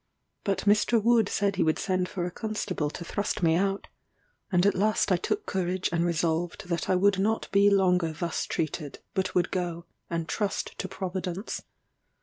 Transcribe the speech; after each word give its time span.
But 0.43 0.61
Mr. 0.61 0.99
Wood 0.99 1.29
said 1.29 1.57
he 1.57 1.63
would 1.63 1.77
send 1.77 2.09
for 2.09 2.25
a 2.25 2.31
constable 2.31 2.89
to 2.89 3.05
thrust 3.05 3.43
me 3.43 3.53
out; 3.53 3.87
and 4.51 4.65
at 4.65 4.73
last 4.73 5.11
I 5.11 5.15
took 5.15 5.45
courage 5.45 5.89
and 5.93 6.03
resolved 6.03 6.69
that 6.69 6.89
I 6.89 6.95
would 6.95 7.19
not 7.19 7.47
be 7.51 7.69
longer 7.69 8.11
thus 8.11 8.47
treated, 8.47 8.97
but 9.13 9.35
would 9.35 9.51
go 9.51 9.85
and 10.09 10.27
trust 10.27 10.75
to 10.79 10.87
Providence. 10.87 11.61